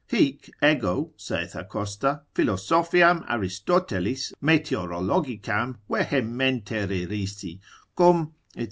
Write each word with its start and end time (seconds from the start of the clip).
Hic 0.07 0.49
ego, 0.63 1.11
saith 1.15 1.53
Acosta, 1.53 2.23
philosophiam 2.33 3.23
Aristotelis 3.29 4.33
meteorologicam 4.41 5.75
vehementer 5.87 6.87
irrisi, 6.87 7.59
cum, 7.95 8.33
&c. 8.55 8.59